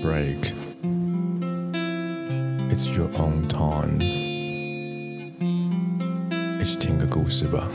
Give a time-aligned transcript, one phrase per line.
[0.00, 0.54] break.
[2.70, 4.00] It's your own time.
[6.60, 7.68] 一起听个故事吧。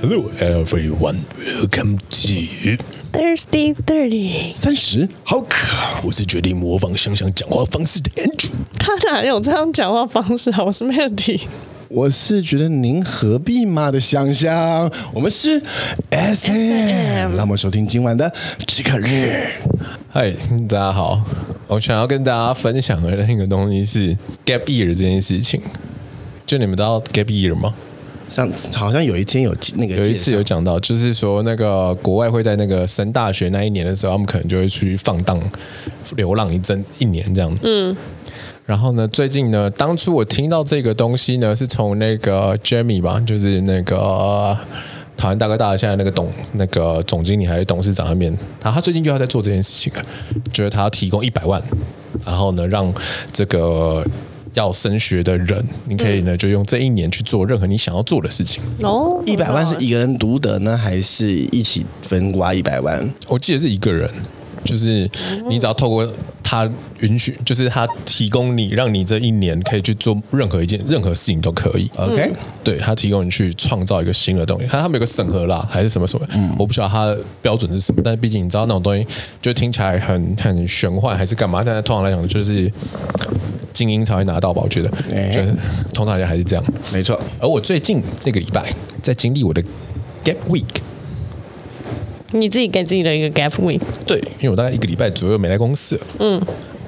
[0.00, 2.76] Hello everyone, welcome to
[3.12, 4.54] Thursday Thirty。
[4.56, 6.02] 三十好渴。
[6.04, 8.50] 我是决定模仿香香讲话方式的 Andrew。
[8.78, 10.64] 他哪有这样讲话方式啊？
[10.64, 11.42] 我是 Melody。
[11.89, 15.59] 我是觉得您何必嘛的香香，我们是
[16.11, 18.31] S M，让我们收听今晚的
[18.67, 19.47] 知客日。
[20.07, 20.31] 嗨，
[20.67, 21.19] 大家好，
[21.65, 24.15] 我想要跟大家分享的那个东西是
[24.45, 25.59] Gap Year 这件事情。
[26.45, 27.73] 就你们知道 Gap Year 吗？
[28.29, 35.41] 上好像有一天有那个有一次有讲到，就是说那个国外会在那个升大学那一年的时候，他们可能就会出去放荡、
[36.15, 37.57] 流浪一阵一年这样。
[37.63, 37.97] 嗯。
[38.69, 44.55] 然后呢，最近呢，当初我听到这个东西呢，是从那个 Jamie 吧，就是那个
[45.17, 50.05] 台湾大哥大现在那个董那个总经理还是董事长那边，然后他最近又要在做这件事情了，
[50.53, 51.59] 就是他要提供一百万，
[52.23, 52.93] 然后呢，让
[53.33, 54.05] 这个
[54.53, 58.61] 要升学的人，你可以呢就用这一年去做任何你想要做的事情。
[58.83, 63.11] 哦，一百万是一个人独得呢，还是一起分挖一百万？
[63.27, 64.07] 我记得是一个人。
[64.63, 65.09] 就是
[65.49, 66.07] 你只要透过
[66.43, 66.69] 他
[67.01, 71.89] 允许，就是他提供你，让你这一年可以去做任何一件任何事情都可以。
[71.95, 78.01] OK，对，他提供你去创造一个新的东西，看他们有个审核啦，还是什么什么，嗯，我不晓得他的标准是什么。
[78.03, 79.05] 但是毕竟你知道那种东西，
[79.41, 81.61] 就听起来很很玄幻，还是干嘛？
[81.63, 82.71] 但是通常来讲，就是
[83.73, 84.61] 精英才会拿到吧？
[84.63, 84.89] 我觉得，
[85.31, 85.55] 就是
[85.93, 87.19] 通常来讲还是这样，没错。
[87.39, 89.61] 而我最近这个礼拜在经历我的
[90.23, 90.65] Gap Week。
[92.31, 96.39] 你自己给自己的一个 gap week，对，因为我大概一个礼拜左右没来公司，嗯，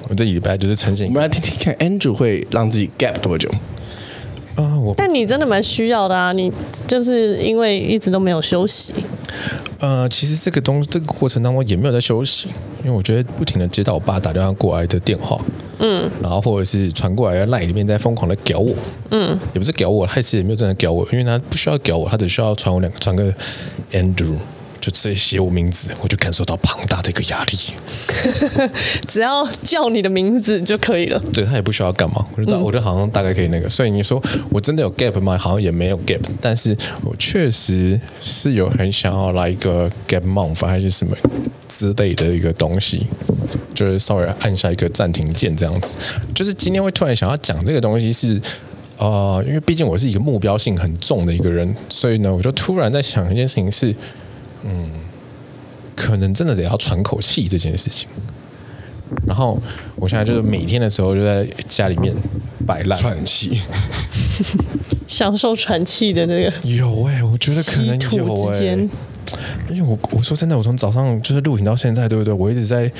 [0.08, 1.08] 我这礼拜就是呈现。
[1.08, 3.50] 我们来听听看，Andrew 会让自己 gap 多久？
[4.54, 4.94] 啊，我。
[4.96, 6.52] 但你真的蛮需要的啊，你
[6.86, 8.94] 就是因为一直都没有休息。
[9.80, 12.48] 呃，其实这个东这个过程当中也没有在休息，
[12.84, 15.44] 因为我觉得不停的接到我爸打电话过来的电话，
[15.80, 18.74] 嗯，然后或者是传过来的 line 里面在疯狂的屌我，
[19.10, 23.34] 嗯，也不是屌我，他其实也没有真的屌我，因为他不需要屌我，他只需要传我两个传个
[23.90, 24.36] Andrew。
[24.82, 27.56] 就直接写我名字，我就感受到庞大的一个压力。
[29.06, 31.22] 只要叫你的名字就可以了。
[31.32, 33.70] 对，他也不需要干嘛，我觉得、嗯、我觉得好像大概可以那个。
[33.70, 34.20] 所以你说
[34.50, 35.38] 我真的有 gap 吗？
[35.38, 41.16] 好像也没有 gap，但是我确实是有很想要来一个 gap month 还是什么
[41.68, 43.06] 之类的一个东西，
[43.72, 45.96] 就是稍微按下一个暂停键这样子。
[46.34, 48.42] 就是今天会突然想要讲这个东西是，
[48.96, 53.94] 呃，因为毕竟我是一个目标性很重的一个人，所以呢，我就突然在想一件事情是。
[54.64, 54.90] 嗯，
[55.94, 58.08] 可能真的得要喘口气这件事情。
[59.26, 59.60] 然后
[59.96, 62.14] 我现在就是每天的时候就在家里面
[62.66, 63.60] 摆烂喘气，
[65.06, 66.52] 享受喘气的那个。
[66.62, 68.88] 有哎、欸，我觉得可能有哎、欸。
[69.68, 72.32] 因为我我说真的，我从早上就是录影到现在，对不对？
[72.32, 72.90] 我一直在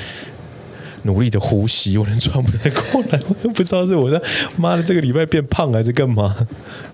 [1.03, 4.21] 努力的呼吸，我能喘不太过来，我都不知道是我在
[4.55, 6.35] 妈的这个礼拜变胖还是干嘛。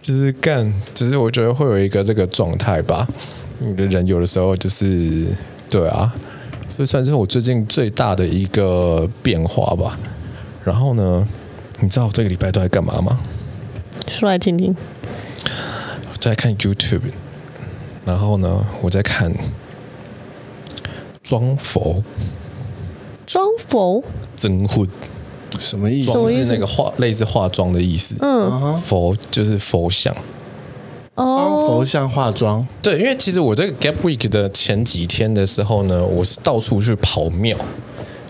[0.01, 3.07] 就是干，只是我觉得会有一个这个状态吧。
[3.59, 5.27] 你的人有的时候就是
[5.69, 6.13] 对啊，
[6.75, 9.99] 所以算是我最近最大的一个变化吧。
[10.63, 11.25] 然后呢，
[11.81, 13.19] 你知道我这个礼拜都在干嘛吗？
[14.07, 14.75] 说来听听。
[16.11, 17.01] 我在看 YouTube，
[18.05, 19.33] 然后呢，我在看
[21.21, 22.03] 装佛。
[23.25, 24.03] 装佛？
[24.35, 24.87] 真混？
[25.59, 26.13] 什么意思？
[26.13, 28.15] 就是那个化类似化妆的意思。
[28.21, 28.81] 嗯。
[28.81, 30.15] 佛就是佛像。
[31.19, 37.57] 帮佛像化妆，对，因为其实我这个 Gap Week 的前几天的时候呢，我是到处去跑庙，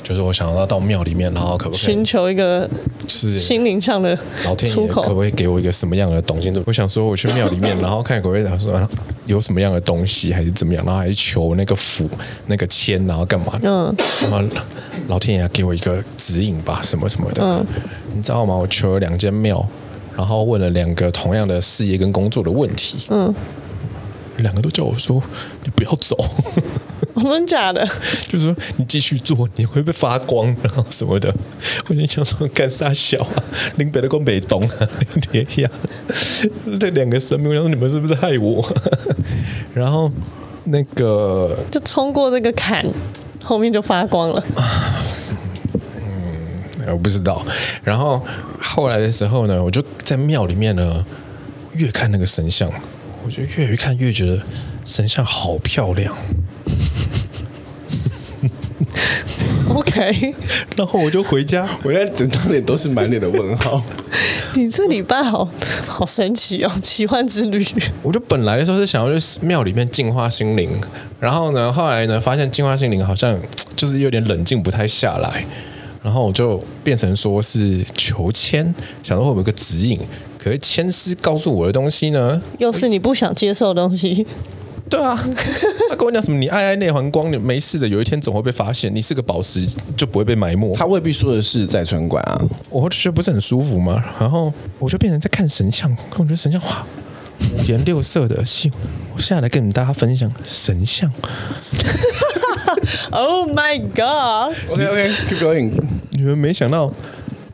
[0.02, 2.68] 就是我想要到庙里面，然后可不可以寻求一个
[3.08, 6.52] 是心灵上的老天爷可不可以给我一个什么样的东西？
[6.66, 8.90] 我想说我去庙里面， 然后看可不可以说
[9.26, 12.10] 有什么样的东西，还是怎么样，然后还是求那个符、
[12.48, 13.60] 那个签，然后干嘛？
[13.62, 14.42] 嗯，然后
[15.08, 17.44] 老天爷给我一个指引吧，什么什么的。
[17.44, 17.66] 嗯，
[18.16, 18.56] 你知道吗？
[18.56, 19.64] 我求了两间庙。
[20.20, 23.34] 然后问了两个同样的事业跟工作的问题，嗯，
[24.40, 25.24] 两个都叫我说
[25.64, 26.14] 你不要走，
[27.16, 27.88] 真的假的？
[28.28, 31.34] 就是说你继续做，你会被发光，然后什么的。
[31.88, 33.44] 我就想说干啥小啊，
[33.78, 34.90] 林北的跟北东啊，
[35.32, 35.72] 连一样。
[36.78, 38.62] 这两个神明，我想说你们是不是害我？
[39.74, 40.12] 然后
[40.66, 42.86] 那个就冲过那个坎，
[43.42, 44.44] 后面就发光了。
[46.92, 47.46] 我不知道，
[47.84, 48.22] 然后
[48.62, 51.06] 后来的时候呢，我就在庙里面呢，
[51.74, 52.70] 越看那个神像，
[53.26, 54.42] 我就越看越觉得
[54.86, 56.16] 神像好漂亮。
[59.70, 60.34] OK，
[60.76, 63.82] 然后我就回家，我现在整张脸都是满脸的问号。
[64.56, 65.48] 你这礼拜好
[65.86, 67.64] 好神奇哦，奇幻之旅。
[68.02, 70.72] 我就本来的时候是想要去庙里面净化心灵，
[71.20, 73.40] 然后呢，后来呢，发现净化心灵好像
[73.76, 75.46] 就是有点冷静不太下来，
[76.02, 78.74] 然后我就变成说是求签，
[79.04, 80.00] 想说会不会有个指引，
[80.38, 84.26] 可是签师告诉我的东西呢，又是你不想接受的东西。
[84.90, 85.16] 对啊，
[85.90, 86.40] 他跟我讲什么？
[86.40, 88.94] 你爱爱内环光，你没事的，有一天总会被发现。
[88.96, 90.74] 你是个宝石，就不会被埋没。
[90.74, 92.42] 他未必说的是在村馆啊，
[92.72, 94.04] 我就觉得不是很舒服嘛。
[94.20, 96.84] 然后我就变成在看神像，我觉得神像哇，
[97.54, 98.44] 五颜六色的。
[98.44, 98.72] 信，
[99.14, 101.12] 我现在来跟你们大家分享神像。
[103.12, 104.56] Oh my god!
[104.72, 105.72] OK OK, keep going。
[106.20, 106.92] 你们没想到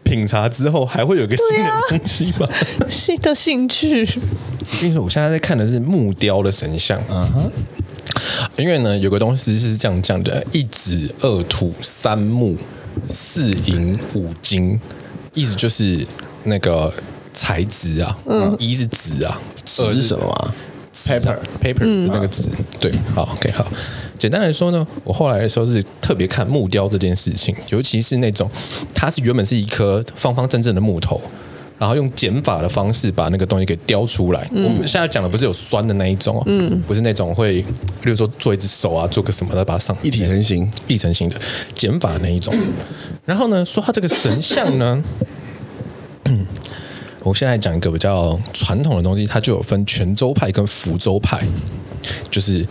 [0.02, 2.50] 品茶之后还会有个新的东西吧？
[2.80, 4.04] 啊、新的兴趣。
[4.82, 7.00] 跟你说，我现在在看的是木雕的神像。
[7.08, 7.52] 嗯哼，
[8.58, 12.58] 因为呢，有个东西是这样讲的：一紫二土三木
[13.08, 14.80] 四银五金，
[15.36, 16.04] 意思就是
[16.46, 16.92] 那个
[17.32, 18.18] 材质啊。
[18.26, 19.40] 嗯，一是纸啊，
[19.78, 20.56] 二是什么啊
[20.96, 22.50] ？paper paper 的那个纸。
[22.80, 23.68] 对，好，OK，好。
[24.18, 28.50] 简单来说呢，我后来的时候是特别看木雕这件事情，尤其是那种
[28.94, 31.22] 它是原本是一颗方方正正的木头。
[31.78, 34.48] 然后用减法的方式把那个东西给雕出来。
[34.54, 37.62] 嗯、我们现在讲的不是有酸的那一种，嗯，不是那种会，
[38.02, 41.36] 比如说做一只手啊，做个什么的，把它上一体成型、一体成型的
[41.74, 42.56] 减法的那一种。
[43.26, 45.04] 然后呢，说它这个神像呢，
[47.26, 51.42] 我现在讲一个比较传统的东西，它就有分泉州派跟福州派，
[52.30, 52.66] 就是。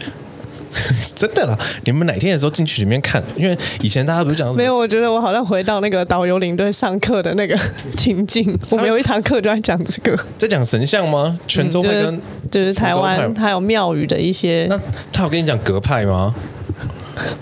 [1.15, 1.57] 真的啦！
[1.85, 3.23] 你们哪天的时候进去里面看？
[3.37, 4.77] 因为以前大家不是讲没有？
[4.77, 7.57] 我觉得我好像回到那个导游领队上课的那个
[7.97, 8.59] 情境。
[8.71, 11.39] 我们有一堂课就在讲这个， 在讲神像吗？
[11.47, 12.21] 泉州派跟、嗯
[12.51, 14.67] 就是、就是台湾还有庙宇的一些。
[14.69, 14.77] 那
[15.13, 16.35] 他有跟你讲阁派吗？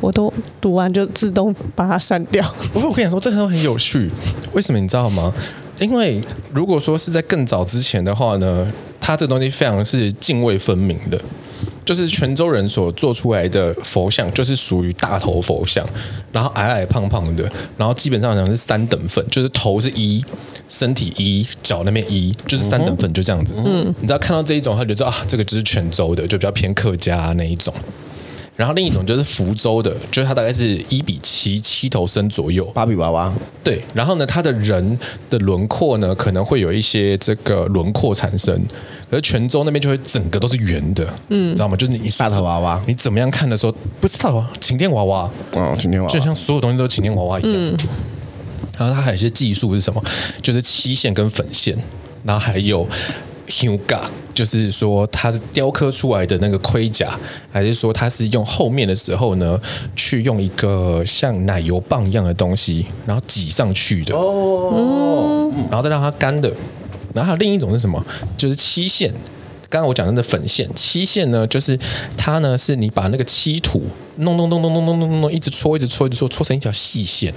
[0.02, 0.30] 我都
[0.60, 2.46] 读完就自动把它删掉。
[2.74, 4.10] 不过我跟你说，这都很有趣。
[4.52, 5.32] 为什么你知道吗？
[5.78, 6.22] 因为
[6.52, 8.70] 如果说是在更早之前的话呢，
[9.00, 11.20] 它这个东西非常是泾渭分明的。
[11.84, 15.84] 就是泉州人所做出来的佛像，就是属于大头佛像，
[16.30, 17.42] 然后矮矮胖胖的，
[17.76, 20.24] 然后基本上讲是三等份，就是头是一，
[20.68, 23.54] 身体一，脚那边一，就是三等份，就这样子。
[23.64, 27.74] 嗯，你知道看到这一种，他就知道啊，这个就是泉州的，就比较偏客家那一种。
[28.54, 33.32] 然后另一种就是福州的，就是它大概是一比七，七头身左右，芭比娃娃。
[33.64, 34.98] 对，然后呢，它的人
[35.30, 38.62] 的轮廓呢，可能会有一些这个轮廓产生。
[39.10, 41.76] 而泉州那边就会整个都是圆的，嗯，知道吗？
[41.76, 44.50] 就是你大头娃娃，你怎么样看的时候不知道啊？
[44.58, 47.52] 晴天娃娃，哦，晴天娃娃，就像所有东西都是晴天娃娃一样。
[47.54, 47.76] 嗯，
[48.78, 50.02] 然后它还有一些技术是什么？
[50.40, 51.76] 就是漆线跟粉线，
[52.24, 52.88] 然后还有
[53.48, 54.00] Huga，
[54.34, 57.08] 就是说它是雕刻出来的那个盔甲，
[57.50, 59.60] 还是说它是用后面的时候呢，
[59.94, 66.52] 去用一个像奶油棒一样的东西，然后挤上去的哦，然后再让它干的。
[67.14, 68.02] 然后还有另一种是什么？
[68.36, 69.12] 就是漆线。
[69.68, 71.78] 刚刚我讲的那粉线，漆线呢，就是
[72.14, 73.82] 它呢，是你把那个漆土
[74.16, 77.32] 弄弄弄弄弄弄弄弄，一直搓，一直搓，一直搓，搓成一条细线，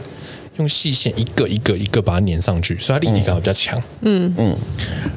[0.58, 3.82] 用细线一个一个一个把它粘上去，所以它立体感比较强。
[4.02, 4.54] 嗯嗯，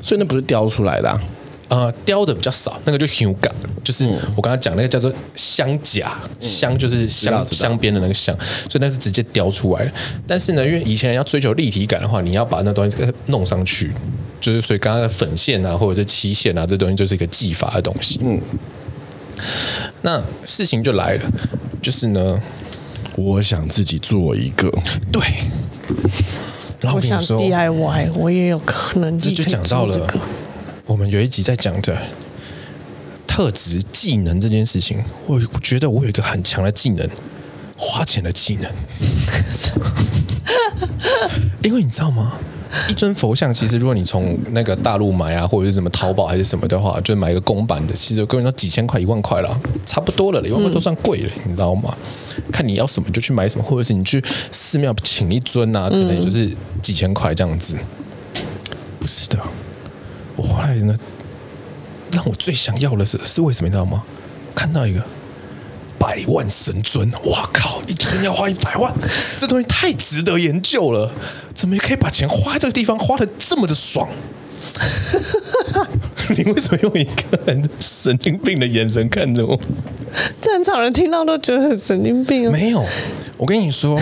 [0.00, 1.20] 所以那不是雕出来的啊。
[1.68, 3.50] 呃，雕的比较少，那个就 Huga，
[3.84, 8.34] 就是我刚才讲那个叫做镶甲，镶就是镶镶边的那个镶，
[8.70, 9.92] 所以那是直接雕出来的。
[10.26, 13.92] 但是呢，因为以前人要追求立体感的话，你要把那东西给弄上去，
[14.40, 18.18] 就是所以刚刚的粉线啊，或者是漆线啊，这东西就是一个技法的东西。
[18.22, 18.40] 嗯，
[20.00, 21.24] 那事情就来了，
[21.82, 22.40] 就是呢，
[23.14, 24.70] 我想自己做一个，
[25.12, 25.22] 对，
[26.80, 30.06] 然后我想 DIY，我也有可能这就讲到了。
[30.88, 31.98] 我们有一集在讲的
[33.26, 37.06] 特质技能这件事情，我觉得我有一个很强的技能，
[37.76, 38.72] 花钱的技能。
[41.62, 42.38] 因为你知道吗？
[42.88, 51.94] 一尊佛像，其实如果你从那个大陆买啊，或者是什么淘宝还是什么的话，就买一个公版的，其实根本都几千块、一万块了，差不多了，一万块都算贵了，你知道吗？
[52.50, 57.76] 看你要什么就去买什么，或者是你去寺庙请一尊啊，可能就是几千块这样子。
[58.98, 59.38] 不是的。
[60.38, 60.96] 我后来呢，
[62.12, 64.04] 让我最想要的是是为什么你知道吗？
[64.54, 65.02] 看到一个
[65.98, 67.82] 百万神尊，哇靠！
[67.88, 68.92] 一尊要花一百万，
[69.36, 71.10] 这东西太值得研究了。
[71.54, 74.08] 怎么可以把钱花在这个地方，花的这么的爽？
[76.36, 79.60] 你为什么用一个很神经病的眼神看着我？
[80.40, 82.52] 正常人听到都觉得很神经病啊。
[82.52, 82.84] 没有，
[83.36, 84.00] 我跟你说。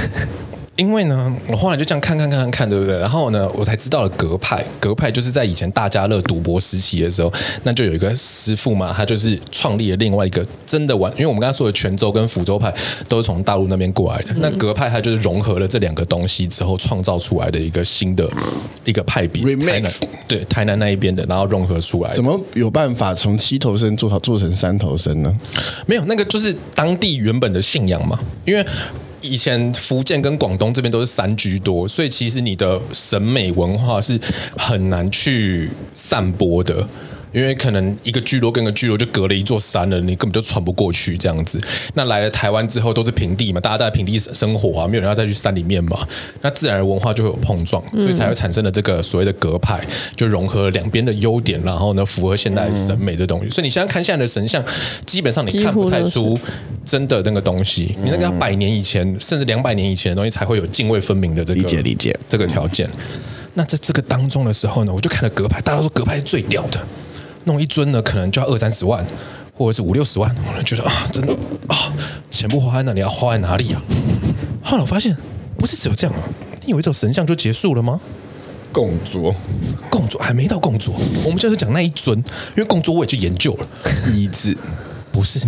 [0.76, 2.94] 因为呢，我后来就这样看看看看看，对不对？
[2.98, 4.62] 然后呢，我才知道了格派。
[4.78, 11.10] 格派就是在以前大家乐赌博时期的时候，那就有一个师傅嘛，他就是创立了另外一个真的玩。
[11.12, 12.72] 因为我们刚才说的泉州跟福州派
[13.08, 18.28] 都是从大陆那边过来的，嗯、那格派它就是融合了这两个东西之后创造出来的一个新的
[18.84, 19.42] 一个派别。
[20.28, 22.12] 对台南那一边的，然后融合出来。
[22.12, 25.34] 怎么有办法从七头身做好做成三头身呢？
[25.86, 28.64] 没有，那个就是当地原本的信仰嘛，因为。
[29.20, 34.20] 以前福建跟广东这边都是山居多，所以其实你的审美文化是
[34.56, 36.86] 很难去散播的。
[37.36, 41.60] 因为可能一个聚落跟一个聚落就隔了一座山了，你根本就穿不过去这样子。
[41.92, 45.98] 那来了台湾之后都是平地嘛，大家在平地生活啊，没有人要再去山里面嘛，
[46.40, 53.50] 那自然的文化就会有碰撞，所以才会产生了这个所谓的隔派，就融合了两边的优点，然后呢符合现代审美这东西。
[53.50, 54.64] 所以你现在看现在的神像，
[55.04, 56.38] 基本上你看不太出
[56.86, 62.88] 真的那个东西，你那个百年以前甚至两百年以前的东西才会有泾渭分明的这个理解理解这个条件。
[63.52, 66.80] 那在这个当中的时候呢，我就看了格派，大家都说格派是最屌的。
[67.46, 69.04] 弄一尊呢，可能就要二三十万，
[69.56, 70.32] 或者是五六十万。
[70.46, 71.32] 我就觉得啊，真的
[71.68, 71.92] 啊，
[72.30, 73.82] 钱不花在那，你要花在哪里啊？
[74.62, 75.16] 后来我发现，
[75.56, 76.22] 不是只有这样啊。
[76.64, 78.00] 你以为这神像就结束了吗？
[78.72, 79.34] 供桌，
[79.88, 80.94] 供桌还没到供桌。
[81.24, 83.66] 我们就是讲那一尊，因为供桌我也去研究了。
[84.12, 84.54] 椅子
[85.12, 85.38] 不是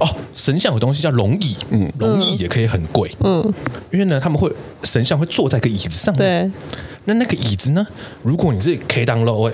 [0.00, 3.42] 哦，神像有东西叫龙椅，嗯，龙椅也可以很贵，嗯，
[3.92, 4.50] 因为呢，他们会
[4.84, 6.50] 神像会坐在一个椅子上面。
[6.50, 7.86] 对，那那个椅子呢，
[8.22, 9.52] 如果你是 K 当 low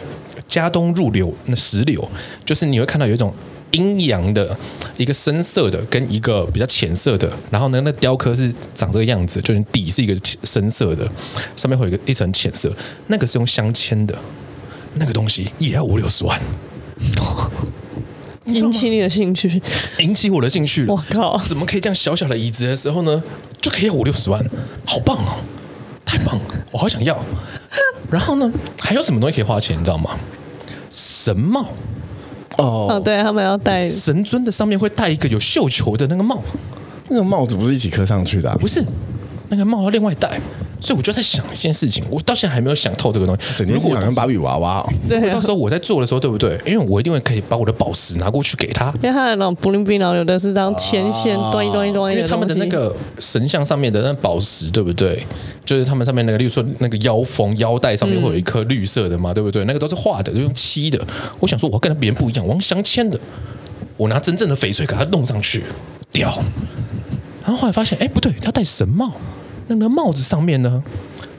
[0.50, 2.07] 家东入流那石榴，
[2.45, 3.33] 就是你会看到有一种
[3.71, 4.59] 阴阳的
[4.97, 11.09] 一个深色的跟一个比较浅色的，然后呢，那雕刻是长这个样子，就是底是一个深色的，
[11.54, 12.75] 上面会有一个一层浅色，
[13.07, 14.19] 那个是用镶嵌的，
[14.95, 16.40] 那个东西也要五六十万，
[18.47, 19.62] 引起你的兴趣，
[20.00, 20.85] 引起我的兴趣。
[20.87, 23.23] 我靠，怎么可以这样小小的椅子的时候呢，
[23.61, 24.45] 就可以要五六十万，
[24.85, 25.38] 好棒哦，
[26.04, 26.42] 太棒了，
[26.73, 27.16] 我好想要。
[28.11, 30.19] 然后呢，还有什么东西可以花钱，你知道吗？
[30.90, 31.68] 神帽
[32.59, 36.42] 哦，oh, 对他们要戴神尊的上面会戴一个有绣球的那个帽，
[37.09, 38.50] 那个帽子不是一起刻上去的？
[38.50, 38.85] 啊，不是，
[39.49, 40.40] 那个帽要另外戴。
[40.80, 43.64] 所以我就在想一件事情，我到现在还没有想透这个东西。
[43.64, 46.58] 如果好像芭比娃娃，对，到时候我在做的时候，对不对？
[46.64, 52.12] 因为我一定会可以把我的宝石拿过去给他，因为他的那种 bling bling，然后有的是这样牵线，端一端一端。
[52.12, 55.25] 因为他们的那个神像上面的那宝石，对不对？
[55.64, 59.64] 就是他们上面那个，例如说那个腰封、腰带上面会有一颗绿色的嘛，对不对？
[59.66, 61.00] 那个都是画的，都用漆的。
[61.38, 63.18] 我想说，我要跟别人不一样，我用镶嵌的，
[63.96, 65.62] 我拿真正的翡翠给它弄上去，
[66.10, 66.42] 屌。
[67.44, 69.12] 然后后来发现，哎，不对，要戴神帽，
[69.76, 70.82] 那个帽子上面呢？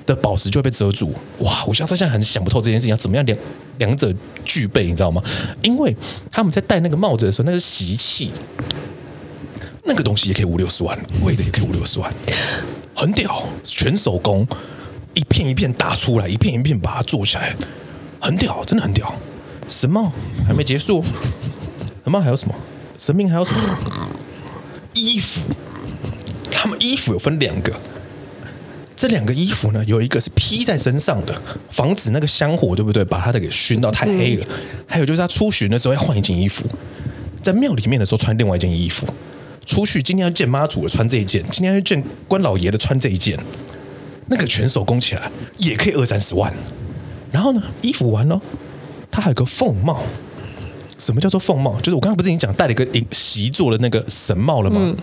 [0.03, 1.63] 的宝石就会被遮住，哇！
[1.67, 3.37] 我想他现在很想不透这件事情要怎么样两
[3.77, 4.11] 两者
[4.43, 5.21] 具备，你知道吗？
[5.61, 5.95] 因为
[6.31, 8.31] 他们在戴那个帽子的时候，那个习气，
[9.85, 12.11] 那个东西也可以五六十万，贵的也可以五六十万，
[12.95, 14.45] 很屌，全手工，
[15.13, 17.55] 一片一片打出来，一片一片把它做起来，
[18.19, 19.13] 很屌，真的很屌。
[19.69, 20.11] 神帽
[20.47, 21.03] 还没结束，
[22.03, 22.55] 神帽还有什么？
[22.97, 24.09] 神明还有什么？
[24.93, 25.41] 衣服，
[26.51, 27.71] 他们衣服有分两个。
[29.01, 31.41] 这两个衣服呢，有一个是披在身上的，
[31.71, 33.03] 防止那个香火，对不对？
[33.03, 34.45] 把它的给熏到太黑了。
[34.85, 36.65] 还有就是他出巡的时候要换一件衣服，
[37.41, 39.07] 在庙里面的时候穿另外一件衣服。
[39.65, 43.35] 出去今天要见妈祖的穿这一件，今天要见关老爷的穿这一件。
[44.27, 46.53] 那个全手工起来也可以二三十万。
[47.31, 48.39] 然后呢，衣服完了，
[49.09, 50.03] 他还有个凤帽。
[50.99, 51.75] 什么叫做凤帽？
[51.79, 54.79] 就是我刚刚不是已经讲戴了一个银锡做的那个神帽了吗？
[54.79, 54.95] 嗯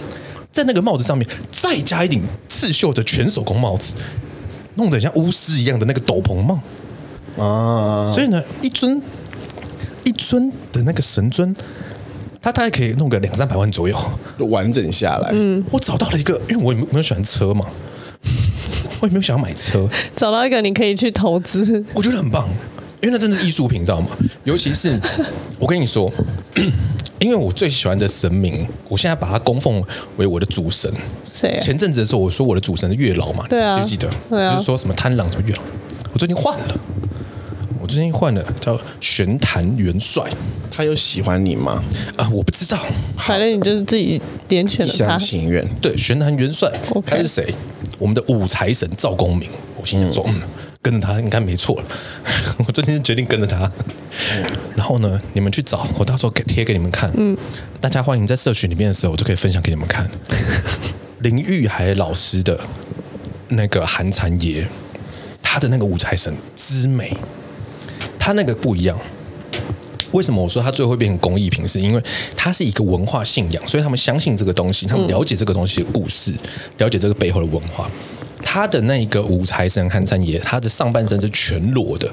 [0.50, 2.22] 在那个帽子上面再加一顶
[2.58, 3.94] 刺绣的全手工帽子，
[4.74, 6.58] 弄得像巫师一样的那个斗篷帽
[7.40, 8.12] 啊！
[8.12, 9.00] 所以呢，一尊
[10.02, 11.54] 一尊的那个神尊，
[12.42, 13.96] 他大概可以弄个两三百万左右，
[14.50, 15.30] 完整下来。
[15.32, 17.64] 嗯，我找到了一个，因为我也没有喜欢车嘛，
[19.00, 22.48] 我也没有想要买车，找到一个你可以去投资，我觉得很棒，
[23.00, 24.08] 因为那真的是艺术品，知道吗？
[24.42, 25.00] 尤其是
[25.60, 26.12] 我跟你说。
[27.18, 29.82] 因为我最喜欢的神明，我现在把它供奉
[30.16, 30.92] 为我的主神。
[31.24, 31.60] 谁啊？
[31.60, 34.10] 前阵子的时候，我说我的主神是月老嘛，对啊，记不记得？
[34.28, 35.62] 对啊，就是说什么贪狼什么月老，
[36.12, 36.80] 我最近换了，
[37.80, 40.22] 我最近换了叫玄坛元帅。
[40.70, 41.82] 他有喜欢你吗？
[42.16, 42.78] 啊，我不知道。
[43.16, 44.94] 反正你就是自己点选了他。
[44.94, 45.66] 一厢情愿。
[45.80, 47.02] 对，玄坛元帅，Okay.
[47.04, 47.52] 他是谁？
[47.98, 49.50] 我们的武财神赵公明。
[49.76, 50.34] 我心想说，嗯。
[50.36, 50.42] 嗯
[50.80, 51.84] 跟着他应该没错了，
[52.66, 53.70] 我最近决定跟着他。
[54.74, 57.12] 然后呢，你们去找，我到时候给贴给你们看。
[57.16, 57.36] 嗯，
[57.80, 60.08] 大家欢迎在社群里面的时候，我就可以分享给你们看。
[61.20, 62.58] 林玉海老师的
[63.48, 64.66] 那个寒蝉爷，
[65.42, 67.16] 他的那个五财神之美，
[68.18, 68.98] 他那个不一样。
[70.12, 71.66] 为什么我说他最后会变成工艺品？
[71.68, 72.02] 是因为
[72.34, 76.32] 他是一个文化信仰，所以他们相信这个东西，他们了解这个东西的故事，
[76.78, 77.90] 了解这个背后的文化。
[78.50, 82.06] 他的那个五财神韩三爷，他的上半身是全裸的，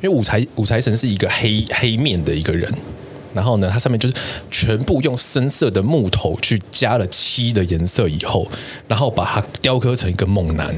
[0.00, 2.72] 因为五财五财神是一个黑黑面的一个人，
[3.34, 4.14] 然后呢，他上面就是
[4.50, 8.50] 全部用深色的木头去加了漆的颜色以后，
[8.86, 10.74] 然后把它雕刻成一个猛男，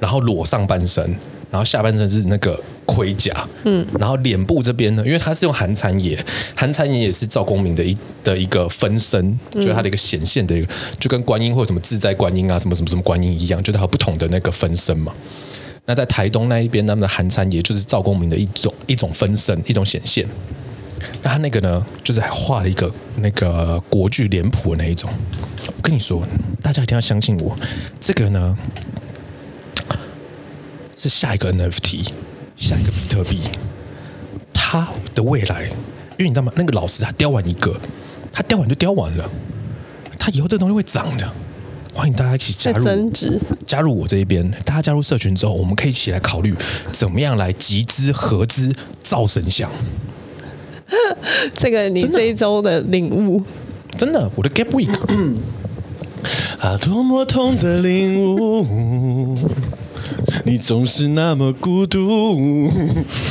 [0.00, 1.04] 然后裸上半身，
[1.52, 2.60] 然后下半身是那个。
[2.92, 3.32] 盔甲，
[3.64, 6.18] 嗯，然后脸部这边呢，因为他是用韩参爷，
[6.56, 15.14] 韩参爷也是赵公明的一的一个分身，就是他的一个显现的一个，就跟观音或者什么自在观音啊，什么什么什么观音一样，就是他有不同的那个分身嘛。
[15.86, 20.26] 那在台东那一边，他们的韩参爷就是赵公明的一种一种分身，一种显现。
[21.22, 25.10] 那他那个呢，就是还画了一个那个国剧脸谱的那一种。
[25.66, 26.26] 我跟你说，
[26.60, 27.56] 大家一定要相信我，
[27.98, 28.56] 这个呢
[30.96, 32.10] 是下一个 NFT。
[32.60, 33.40] 下一个比特币，
[34.52, 35.64] 它的未来，
[36.18, 36.52] 因为你知道吗？
[36.54, 37.74] 那个老师他雕完一个，
[38.30, 39.28] 他雕完就雕完了，
[40.18, 41.28] 他以后这东西会涨的。
[41.92, 44.48] 欢迎大家一起加入，增值，加入我这一边。
[44.64, 46.54] 大家加入社群之后，我们可以一起来考虑
[46.92, 49.68] 怎么样来集资合资造神像。
[51.54, 53.42] 这个你这一周的领悟，
[53.96, 54.90] 真的，我的 Gap Week
[56.60, 59.36] 啊，多么痛的领悟。
[60.44, 62.70] 你总是那么孤独，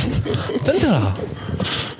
[0.64, 1.16] 真的啊！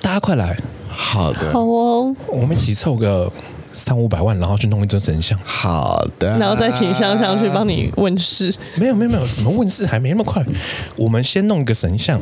[0.01, 0.57] 大家快来，
[0.89, 3.31] 好的，好哦，我们一起凑个
[3.71, 5.37] 三五百万，然后去弄一尊神像。
[5.43, 8.53] 好的，然后再请香香去帮你问世。
[8.75, 10.43] 没有没有没有，什么问世还没那么快，
[10.95, 12.19] 我们先弄一个神像，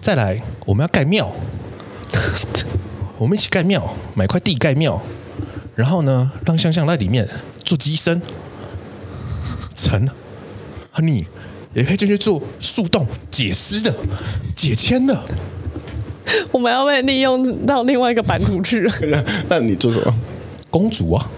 [0.00, 1.30] 再来我们要盖庙，
[3.18, 5.00] 我们一起盖庙，买块地盖庙，
[5.74, 7.28] 然后呢，让香香在里面
[7.64, 8.20] 做鸡生，
[9.74, 10.08] 成，
[10.90, 11.26] 和你。
[11.74, 13.94] 也可以进去做树洞解尸的、
[14.56, 15.22] 解签的。
[16.50, 18.92] 我们要被利用到另外一个版图去了。
[19.48, 20.14] 那你做什么？
[20.70, 21.30] 公主啊！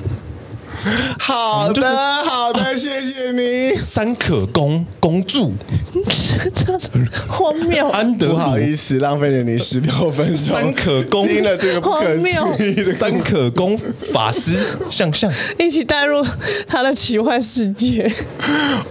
[1.18, 3.74] 好的，好的，谢谢你。
[3.76, 5.52] 三可公公主，
[7.28, 7.88] 荒谬！
[7.88, 10.36] 安德，不好意思，浪费了你十六分钟。
[10.36, 13.76] 三可攻听了这个不可思议的三可攻
[14.12, 14.56] 法师
[14.88, 16.24] 向上，一起带入
[16.66, 18.10] 他的奇幻世界。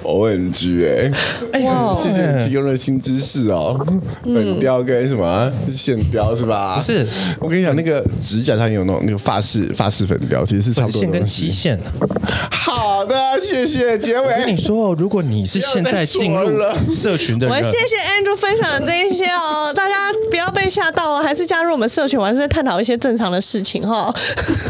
[0.04, 1.12] O N G 哎，
[1.54, 3.80] 哎呀，谢谢你提供的新知识哦。
[4.24, 6.76] 粉雕跟什么线雕是吧？
[6.78, 7.08] 不是，
[7.40, 11.80] 我跟你讲，那个指甲上有那种那个发饰发饰粉雕，其实是差不多线跟漆线。
[12.52, 13.29] 好的，
[13.68, 14.22] 谢谢结尾。
[14.22, 16.60] 我跟你说，如果你是现在进入
[16.94, 19.96] 社群的人，我们谢谢 Andrew 分享的这一些哦，大家
[20.30, 24.14] 不要被吓到哦，还是加入我们社群，我还是探讨一些正常的事情哈。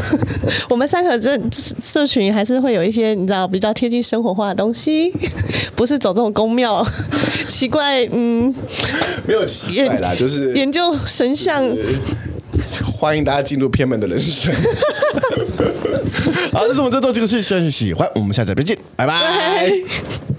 [0.68, 1.38] 我们三个这
[1.82, 5.12] 社群还是会有一些你知道比较贴近生活化的东西，
[5.74, 6.84] 不是走这种宫庙
[7.48, 8.54] 奇怪，嗯，
[9.26, 11.64] 没有奇怪啦，就是研究神像。
[12.98, 14.54] 欢迎大家进入偏门的人生。
[16.52, 18.10] 好，这是我们这周这个事，希望你喜欢。
[18.14, 20.29] 我们下次再见，拜拜。